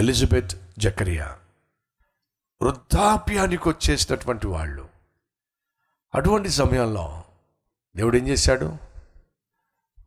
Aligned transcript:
Elizabeth 0.00 0.52
Zechariah 0.78 1.38
వృద్ధాప్యానికి 2.62 3.68
వచ్చేసినటువంటి 3.68 4.46
వాళ్ళు. 4.46 4.88
అటువంటి 6.14 6.48
సమయంలో 6.48 7.24
దేవుడు 7.96 8.16
ఏం 8.16 8.28
చేశాడు? 8.28 8.76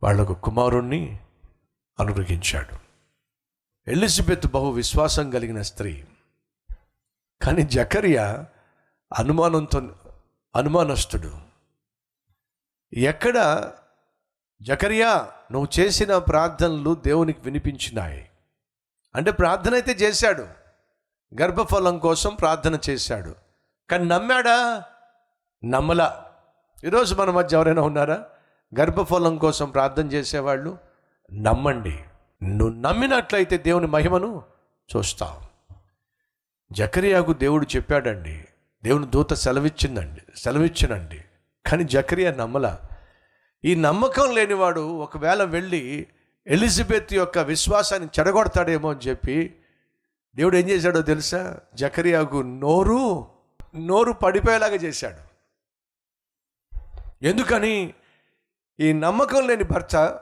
వాళ్ళకు 0.02 0.34
కుమారుణ్ణి 0.34 1.20
అనుగ్రహించాడు. 2.00 2.76
ఎలిజబెత్ 3.90 4.46
బహు 4.46 4.70
విశ్వాసం 4.70 5.30
కలిగిన 5.30 5.62
స్త్రీ. 5.62 6.04
కానీ 7.42 7.62
జకరియా 7.62 8.46
అనుమానంతో 9.18 9.80
అనుమానస్తుడు. 10.56 11.40
ఎక్కడ 12.92 13.70
జకరియా 14.62 15.32
నువ్వు 15.52 15.80
చేసిన 15.80 16.18
ప్రార్థనలు 16.18 16.94
దేవునికి 16.94 17.40
వినిపించినాయి. 17.40 18.29
అంటే 19.14 19.30
ప్రార్థన 19.30 19.72
అయితే 19.72 19.92
చేశాడు. 19.92 20.42
గర్భఫలం 21.40 21.98
కోసం 21.98 22.34
ప్రార్థన 22.34 22.78
చేశాడు. 22.90 23.34
కానీ 23.90 24.04
నమ్మాడా? 24.04 24.82
నమ్మలా. 25.64 26.24
ఈరోజు 26.84 27.14
మన 27.14 27.30
మధ్య 27.30 27.56
ఎవరైనా 27.56 27.82
ఉన్నారా? 27.82 28.24
గర్భఫలం 28.80 29.38
కోసం 29.38 29.70
ప్రార్థన 29.70 30.06
చేసేవాళ్ళు? 30.06 30.78
నమ్మండి. 31.32 32.04
నువ్వు 32.42 32.80
నమ్మినట్లయితే 32.80 33.58
దేవుని 33.58 33.86
మహిమను 33.86 34.42
చూస్తావు. 34.96 35.50
జకరియాకు 36.72 37.32
దేవుడు 37.32 37.66
చెప్పాడండి. 37.76 38.44
దేవుని 38.82 39.06
దూత 39.06 39.32
సెలవిచ్చిందండి. 39.32 40.20
సెలవిచ్చినండి. 40.36 41.24
కానీ 41.66 41.84
జకరియా 41.84 42.30
నమ్మలా. 42.30 42.78
ఈ 43.64 43.74
నమ్మకం 43.74 44.34
లేనివాడు 44.34 44.96
ఒకవేళ 44.96 45.44
వెళ్ళి 45.44 46.06
ఎలిజబెత్ 46.50 47.14
యొక్క 47.14 47.38
విశ్వాసాన్ని 47.38 48.08
చెడగొడతాడేమో 48.18 48.90
అని 48.90 49.08
చెప్పి 49.08 49.56
దేవుడు 50.34 50.56
ఏం 50.56 50.68
చేశాడో 50.68 51.02
తెలుసా? 51.02 51.56
జకరియాకు 51.74 52.36
నోరు 52.36 53.26
నోరు 53.76 54.12
పడిపోయేలాగా 54.12 54.74
చేశాడు. 54.74 55.30
ఎందుకని? 57.26 57.94
ఈ 58.80 58.92
నమ్మకం 58.92 59.46
లేని 59.46 59.64
భర్త 59.64 60.20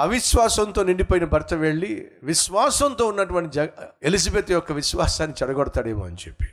అవిశ్వాసంతో 0.00 0.82
నిండిపోయిన 0.82 1.24
భర్త 1.24 1.54
వెళ్ళి 1.54 2.10
విశ్వాసంతో 2.22 3.06
ఉన్నటువంటి 3.06 3.56
జ 3.56 3.68
ఎలిజబెత్ 4.02 4.50
యొక్క 4.50 4.72
విశ్వాసాన్ని 4.72 5.36
చెడగొడతాడేమో 5.42 6.06
అని 6.06 6.16
చెప్పి. 6.28 6.46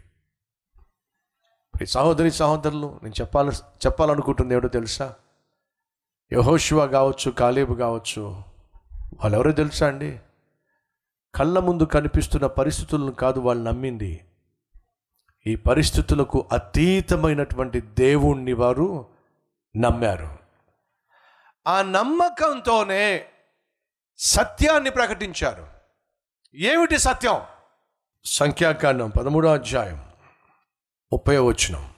సహోదరి 1.85 2.31
సహోదరులు 2.31 2.99
నేను 3.03 3.13
చెప్పాల 3.21 3.49
చెప్పాలనుకుంటుంది 3.85 4.53
ఏమిటో 4.53 4.67
తెలుసా? 4.67 5.15
యహోశివ 6.33 6.87
కావచ్చు 6.87 7.31
కాలేబు 7.31 7.73
కావచ్చు 7.73 8.43
వాళ్ళెవరో 9.13 9.51
తెలుసా 9.51 9.87
అండి? 9.87 10.19
కళ్ళ 11.35 11.59
ముందు 11.59 11.83
కనిపిస్తున్న 11.83 12.47
పరిస్థితులను 12.47 13.11
కాదు 13.11 13.39
వాళ్ళు 13.39 13.63
నమ్మింది. 13.63 14.25
ఈ 15.47 15.55
పరిస్థితులకు 15.55 16.45
అతీతమైనటువంటి 16.51 17.81
దేవుణ్ణి 17.81 18.53
వారు 18.53 19.05
నమ్మారు. 19.77 20.37
ఆ 21.67 21.81
నమ్మకంతోనే 21.81 23.25
సత్యాన్ని 24.17 24.89
ప్రకటించారు. 24.89 25.67
ఏమిటి 26.55 26.97
సత్యం? 26.97 27.41
సంఖ్యాకాండం 28.25 29.09
పదమూడో 29.09 29.49
అధ్యాయం 29.49 30.03
ముప్పై 31.13 31.37
వచనం. 31.37 31.96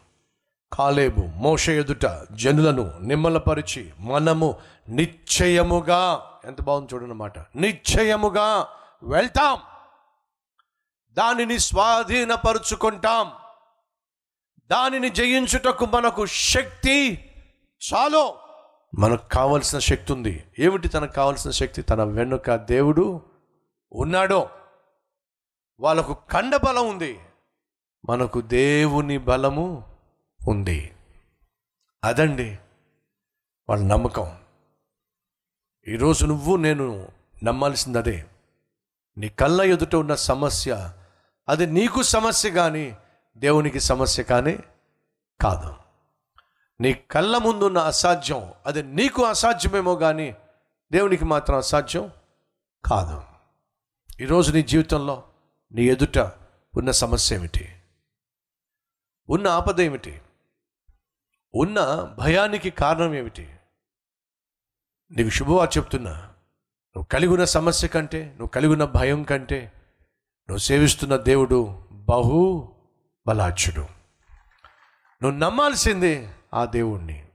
కాలేబు 0.73 1.21
మోష 1.21 1.69
ఎదుట 1.69 2.27
జనులను 2.31 2.99
నిమ్మలపరిచి 3.01 3.93
మనము 3.99 4.57
నిశ్చయముగా 4.89 6.25
ఎంత 6.45 6.61
బాగుంది 6.61 6.95
చూడనమాట 6.95 7.39
నిశ్చయముగా 7.39 8.67
వెళ్తాం. 9.03 9.59
దానిని 11.11 11.59
స్వాధీనపరుచుకుంటాం. 11.59 13.31
దానిని 14.71 15.09
జయించుటకు 15.09 15.85
మనకు 15.85 16.25
శక్తి 16.25 17.29
చాలు. 17.93 18.33
మనకు 18.99 19.29
కావలసిన 19.29 19.79
శక్తి 19.79 20.13
ఉంది. 20.13 20.43
ఏమిటి 20.59 20.89
తనకు 20.89 21.11
కావలసిన 21.11 21.51
శక్తి? 21.51 21.81
తన 21.81 22.03
వెనుక 22.03 22.55
దేవుడు 22.55 23.21
ఉన్నాడో. 23.91 24.49
వాళ్ళకు 25.79 26.17
కండ 26.31 26.55
బలం 26.55 26.89
ఉంది. 26.89 27.19
మనకు 28.09 28.41
దేవుని 28.41 29.17
బలము 29.17 29.88
ఉంది. 30.49 30.95
అదండి 32.03 32.59
వాళ్ళ 33.69 33.85
నమ్మకం. 33.85 34.37
ఈరోజు 35.87 36.25
నువ్వు 36.25 36.55
నేను 36.55 37.07
నమ్మాల్సింది 37.43 37.97
అదే 37.97 38.25
నీ 39.17 39.29
కళ్ళ 39.29 39.61
ఎదుట 39.61 39.95
ఉన్న 39.95 40.15
సమస్య 40.15 40.93
అది 41.49 41.65
నీకు 41.65 42.01
సమస్య 42.01 42.51
కానీ 42.51 42.97
దేవునికి 43.37 43.79
సమస్య 43.79 44.23
కానీ 44.23 44.59
కాదు. 45.41 45.75
నీ 46.81 46.93
కళ్ళ 46.93 47.37
ముందున్న 47.37 47.77
అసాధ్యం 47.77 48.53
అది 48.65 48.83
నీకు 48.83 49.25
అసాధ్యమేమో 49.25 49.95
కానీ 49.95 50.35
దేవునికి 50.91 51.25
మాత్రం 51.25 51.57
అసాధ్యం 51.57 52.11
కాదు. 52.85 53.23
ఈరోజు 54.21 54.51
నీ 54.51 54.61
జీవితంలో 54.61 55.23
నీ 55.71 55.83
ఎదుట 55.83 56.17
ఉన్న 56.77 56.91
సమస్య 56.91 57.35
ఏమిటి? 57.35 57.81
ఉన్న 59.29 59.47
ఆపద 59.47 59.81
ఏమిటి? 59.81 60.21
ఉన్న 61.55 62.03
భయానికి 62.19 62.69
కారణం 62.69 63.15
ఏమిటి? 63.15 63.55
నీకు 65.11 65.29
శుభవార్త 65.29 65.77
చెప్తున్నా. 65.77 66.11
నువ్వు 66.95 67.03
కలిగి 67.03 67.31
ఉన్న 67.31 67.45
సమస్య 67.45 67.87
కంటే 67.87 68.25
నువ్వు 68.25 68.47
కలిగి 68.47 68.71
ఉన్న 68.71 68.85
భయం 68.85 69.23
కంటే 69.23 69.71
నువ్వు 70.49 70.57
సేవిస్తున్న 70.57 71.15
దేవుడు 71.15 71.87
బహు 71.91 72.73
బలాచుడు 73.27 73.81
నువ్వు 75.23 75.31
నమ్మాల్సిందే 75.31 76.33
ఆ 76.53 76.65
దేవుణ్ణి. 76.65 77.25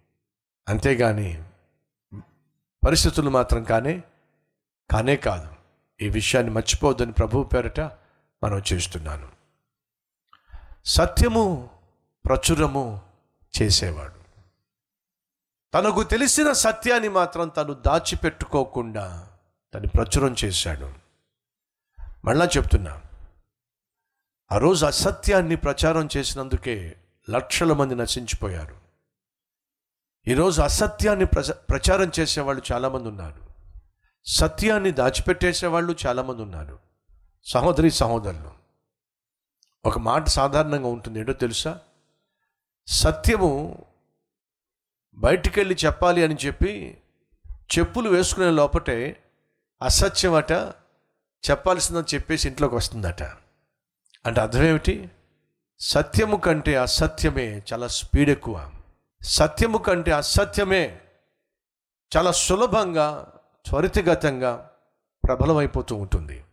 అంతేగాని 0.69 1.44
పరిస్థితులు 2.86 3.30
మాత్రం 3.30 3.64
కానీ 3.64 4.03
కానే 4.91 5.16
కాదు. 5.16 5.48
ఈ 6.00 6.08
విషయాన్ని 6.08 6.53
మర్చిపోవద్దని 6.53 7.12
ప్రభువు 7.12 7.44
పేరట 7.44 7.80
మనం 8.44 8.62
చేస్తున్నాను. 8.72 9.28
సత్యము 10.84 11.70
ప్రచురము 12.24 13.13
చేసేవాడు. 13.62 14.25
తనకు 15.75 16.03
తెలిసిన 16.03 16.53
సత్యాన్ని 16.53 17.09
మాత్రం 17.09 17.48
తను 17.48 17.75
దాచిపెట్టుకోకుండా 17.75 19.31
తను 19.75 19.88
ప్రచురం 19.88 20.37
చేశాడు. 20.44 20.92
మళ్ళా 22.25 22.47
చెప్తున్నా 22.47 23.03
ఆ 24.53 24.59
రోజు 24.59 24.87
అసత్యాన్ని 24.87 25.56
ప్రచారం 25.56 26.09
చేసినందుకే 26.16 26.97
లక్షల 27.31 27.72
మంది 27.72 27.94
నశించిపోయారు. 27.94 28.76
ఈరోజు 30.28 30.62
అసత్యాన్ని 30.62 31.25
ప్రచ 31.25 31.53
ప్రచారం 31.53 32.10
చేసేవాళ్ళు 32.21 32.62
చాలామంది 32.72 33.09
ఉన్నారు. 33.09 33.44
సత్యాన్ని 34.25 34.91
దాచిపెట్టేసేవాళ్ళు 34.91 35.97
చాలామంది 36.06 36.42
ఉన్నారు. 36.42 36.78
సహోదరి 37.44 37.91
సహోదరులు 37.91 38.50
ఒక 39.84 39.98
మాట 39.98 40.28
సాధారణంగా 40.28 40.86
ఉంటుంది 40.86 41.19
ఏంటో 41.19 41.32
తెలుసా? 41.32 41.81
సత్యము 42.87 43.84
బయటికెళ్ళి 45.15 45.77
చెప్పాలి 45.87 46.25
అని 46.25 46.37
చెప్పి 46.47 46.99
చెప్పులు 47.78 48.11
వేసుకునే 48.11 48.50
లోపటే 48.50 49.22
అసత్యం 49.83 50.34
అట 50.34 50.53
చెప్పాల్సిందని 51.50 52.15
చెప్పేసి 52.15 52.49
ఇంట్లోకి 52.49 52.75
వస్తుందట. 52.75 53.22
అంటే 54.27 54.41
అర్థం 54.41 54.62
ఏమిటి 54.62 55.11
సత్యము 55.81 56.37
కంటే 56.37 56.77
అసత్యమే 56.77 57.62
చాలా 57.72 57.89
స్పీడ్ 57.89 58.31
ఎక్కువ. 58.31 58.72
సత్యము 59.22 59.78
కంటే 59.78 60.12
అసత్యమే 60.12 61.01
చాలా 62.16 62.33
సులభంగా 62.33 63.33
త్వరితగతంగా 63.66 64.71
ప్రబలమైపోతూ 65.25 65.97
ఉంటుంది. 65.97 66.45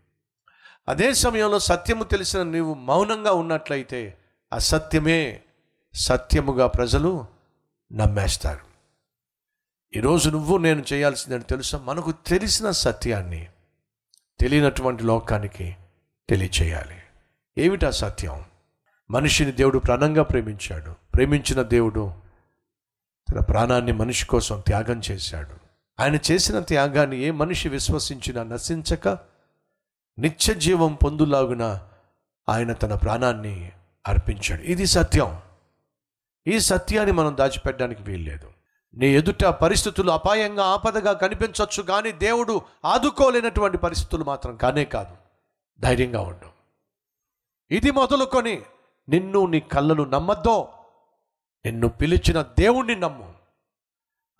అదే 0.87 1.13
సమయంలో 1.13 1.59
సత్యము 1.59 2.03
తెలిసిన 2.03 2.43
నీవు 2.43 2.73
మౌనంగా 2.73 3.31
ఉన్నట్లయితే 3.31 4.17
అసత్యమే 4.53 5.41
సత్యముగా 5.93 6.67
ప్రజలు 6.67 7.25
నమ్మేస్తారు. 7.91 8.71
ఈరోజు 9.97 10.29
నువ్వు 10.29 10.57
నేను 10.57 10.83
చేయాల్సిందని 10.93 11.43
తెలుసా? 11.43 11.77
మనకు 11.77 12.11
తెలిసిన 12.11 12.71
సత్యాన్ని 12.71 13.47
తెలియనటువంటి 14.39 15.03
లోకానికి 15.03 15.75
తెలియచేయాలి. 16.29 16.95
ఏమిటా 17.57 17.91
సత్యం? 17.91 18.45
మనిషిని 19.11 19.51
దేవుడు 19.51 19.79
ప్రాణంగా 19.79 20.23
ప్రేమించాడు. 20.23 20.91
ప్రేమించిన 21.15 21.61
దేవుడు 21.61 22.13
తన 23.31 23.39
ప్రాణాన్ని 23.39 23.91
మనిషి 23.91 24.25
కోసం 24.25 24.63
త్యాగం 24.67 25.01
చేశాడు. 25.11 25.51
ఆయన 25.99 26.19
చేసిన 26.31 26.59
త్యాగాన్ని 26.59 27.19
ఏ 27.19 27.31
మనిషి 27.31 27.69
విశ్వసించినా 27.69 28.43
నశించక 28.43 29.07
నిత్య 30.19 30.53
జీవం 30.53 30.97
పొందులాగున 31.03 31.87
ఆయన 32.49 32.73
తన 32.73 32.95
ప్రాణాన్ని 32.95 33.71
అర్పించాడు. 34.07 34.61
ఇది 34.61 34.85
సత్యం. 34.85 35.41
ఈ 36.47 36.59
సత్యాన్ని 36.59 37.11
మనం 37.11 37.37
దాచిపెట్టడానికి 37.37 38.01
వీల్లేదు. 38.01 38.51
నీ 38.93 39.07
ఎదుట 39.07 39.43
పరిస్థితులు 39.43 40.11
అపాయంగా 40.11 40.63
ఆపదగా 40.63 41.13
కనిపించవచ్చు 41.13 41.83
కానీ 41.83 42.11
దేవుడు 42.11 42.61
ఆదుకోలేనటువంటి 42.85 43.77
పరిస్థితులు 43.77 44.23
మాత్రం 44.23 44.57
కానే 44.57 44.85
కాదు. 44.85 45.17
ధైర్యంగా 45.79 46.21
ఉండు. 46.21 46.49
ఇది 47.71 47.91
మొదలుకొని 47.91 48.61
నిన్ను 49.09 49.45
నీ 49.45 49.59
కళ్ళను 49.59 50.03
నమ్మద్దో 50.03 50.73
నిన్ను 51.65 51.87
పిలిచిన 51.87 52.41
దేవుణ్ణి 52.41 52.95
నమ్ము. 52.95 53.35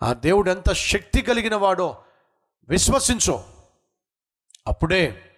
ఆ 0.02 0.12
దేవుడు 0.12 0.50
ఎంత 0.50 0.72
శక్తి 0.72 1.22
కలిగిన 1.22 1.54
వాడో 1.54 2.04
విశ్వసించు. 2.68 3.44
అప్పుడే 4.66 5.32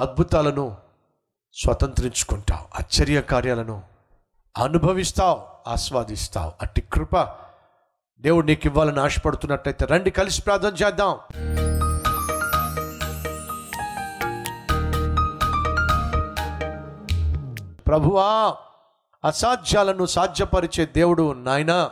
అద్భుతాలను 0.00 0.76
స్వతంత్రించుకుంటావు 1.52 2.68
ఆశ్చర్య 2.74 3.22
కార్యాలను 3.22 3.91
అనుభవిస్తావు 4.56 5.70
ఆస్వాదిస్తావు. 5.70 6.52
అట్టి 6.62 6.80
కృప 6.80 7.16
దేవుడు 8.20 8.46
నీకు 8.46 8.66
ఇవ్వాలని 8.66 9.00
ఆశపడుతున్నట్టయితే 9.00 9.86
రండి 9.86 10.10
కలిసి 10.10 10.42
ప్రార్థన 10.42 10.74
చేద్దాం. 10.74 11.18
ప్రభువా 17.86 18.56
అసాధ్యాలను 19.24 20.06
సాధ్యపరిచే 20.06 20.86
దేవుడు 20.86 21.32
నాయన. 21.32 21.90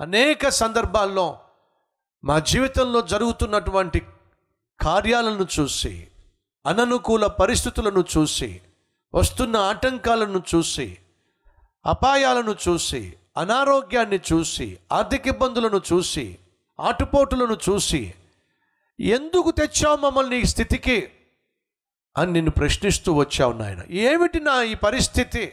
అనేక 0.00 0.48
సందర్భాల్లో 0.48 1.38
మా 2.24 2.38
జీవితంలో 2.38 3.00
జరుగుతున్నటువంటి 3.00 4.06
కార్యాలను 4.80 5.46
చూసి 5.60 6.08
అననుకూల 6.66 7.26
పరిస్థితులను 7.26 8.04
చూసి 8.18 8.60
వస్తున్న 9.14 9.56
ఆటంకాలను 9.56 10.42
చూసి 10.54 10.98
అపాయాలను 11.86 12.56
చూసి 12.68 13.16
అనారోగ్యాన్ని 13.36 14.20
చూసి 14.32 14.78
ఆర్థిక 14.92 15.26
ఇబ్బందులను 15.26 15.80
చూసి 15.92 16.38
ఆటుపోటులను 16.80 17.58
చూసి 17.68 18.14
ఎందుకు 19.00 19.50
తెచ్చావు 19.50 19.96
మమ్మల్ని 19.96 20.40
ఈ 20.40 20.44
స్థితికి 20.44 21.12
అని 22.18 22.32
నిన్ను 22.32 22.50
ప్రశ్నిస్తూ 22.50 23.12
వచ్చావు 23.12 23.52
నాయన. 23.52 23.82
ఏమిటి 23.90 24.40
నా 24.40 24.62
ఈ 24.62 24.74
పరిస్థితి? 24.74 25.52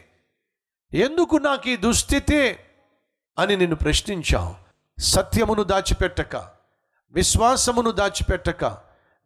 ఎందుకు 0.94 1.36
నాకు 1.36 1.68
ఈ 1.68 1.76
దుస్థితి? 1.76 2.56
అని 3.38 3.56
నిన్ను 3.56 3.76
ప్రశ్నించావు. 3.76 4.54
సత్యమును 5.00 5.62
దాచిపెట్టక 5.62 6.36
విశ్వాసమును 7.10 7.90
దాచిపెట్టక 7.90 8.64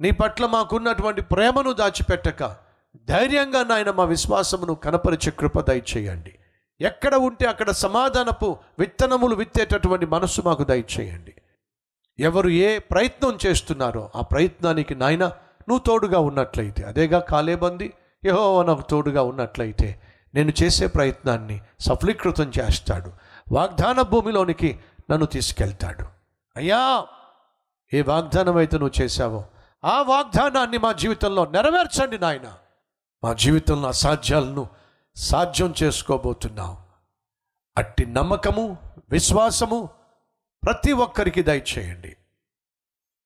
నీ 0.00 0.10
పట్ల 0.10 0.46
మాకున్నటువంటి 0.46 1.22
ప్రేమను 1.22 1.72
దాచిపెట్టక 1.72 2.56
ధైర్యంగా 3.04 3.64
నాయన 3.64 3.90
మా 3.90 4.04
విశ్వాసమును 4.04 4.74
కనపరిచే 4.74 5.30
కృప 5.30 5.60
దయచేయండి. 5.60 6.34
ఎక్కడ 6.82 7.14
ఉంటే 7.14 7.46
అక్కడ 7.46 7.70
సమాధానపు 7.70 8.56
విత్తనములు 8.78 9.34
విత్తేటటువంటి 9.34 10.06
మనస్సు 10.06 10.42
మాకు 10.42 10.64
దయచేయండి. 10.64 11.34
ఎవరు 12.18 12.48
ఏ 12.48 12.78
ప్రయత్నం 12.78 13.38
చేస్తున్నారో 13.46 14.10
ఆ 14.16 14.20
ప్రయత్నానికి 14.20 14.94
నాయన 14.94 15.24
నువ్వు 15.68 15.78
తోడుగా 15.78 16.18
ఉన్నట్లయితే. 16.18 16.82
అదేగా 16.82 17.18
కాలేబంది 17.18 17.92
ఏహో 18.24 18.62
నాకు 18.62 18.82
తోడుగా 18.90 19.22
ఉన్నట్లయితే 19.22 20.02
నేను 20.34 20.52
చేసే 20.62 20.86
ప్రయత్నాన్ని 20.86 21.60
సఫలీకృతం 21.80 22.52
చేస్తాడు. 22.58 23.12
వాగ్దాన 23.52 24.00
భూమిలోనికి 24.00 24.78
నన్ను 25.10 25.26
తీసుకెళ్తాడు. 25.26 26.04
అయ్యా 26.56 27.06
ఏ 27.94 28.02
వాగ్దానం 28.02 28.56
అయితే 28.56 28.78
నువ్వు 28.78 29.02
చేశావో 29.02 29.44
ఆ 29.84 30.02
వాగ్దానాన్ని 30.02 30.78
మా 30.78 30.92
జీవితంలో 30.92 31.46
నెరవేర్చండి 31.46 32.18
నాయన. 32.18 32.52
మా 33.24 33.32
జీవితంలో 33.32 33.88
అసాధ్యాలను 33.88 34.68
సాధ్యం 35.16 35.74
చేసుకోబోతున్నావు. 35.82 36.76
అట్టి 37.78 38.06
నమ్మకము 38.06 38.76
విశ్వాసము 39.10 39.88
ప్రతి 40.64 40.92
ఒక్కరికి 40.92 41.42
దయచేయండి. 41.42 42.16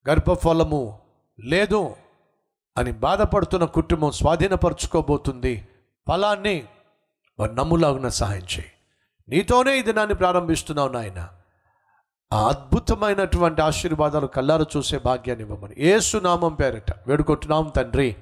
గర్భఫలము 0.08 1.00
లేదు 1.40 1.96
అని 2.78 2.92
బాధపడుతున్న 2.92 3.64
కుటుంబం 3.64 4.10
స్వాధీనపరచుకోబోతుంది. 4.10 5.68
ఫలాన్ని 6.08 6.66
వారు 7.38 7.52
నమ్ములాగున 7.52 8.08
సహాయం 8.08 8.42
చేయి. 8.42 8.72
నీతోనే 9.28 9.78
ఈ 9.78 9.82
దినాన్ని 9.82 10.14
ప్రారంభిస్తున్నావు 10.14 10.88
నాయన. 10.88 11.28
ఆ 12.32 12.48
అద్భుతమైనటువంటి 12.48 13.62
ఆశీర్వాదాలు 13.62 14.26
కల్లారు 14.26 14.66
చూసే 14.76 14.98
భాగ్యాన్ని 14.98 15.44
ఇవ్వమని. 15.44 15.74
ఏసునామం 15.78 16.54
పేరట 16.54 17.08
వేడుకుంటున్నాం 17.08 17.72
తండ్రి. 17.76 18.16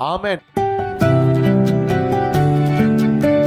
ఆమెన్. 0.00 0.69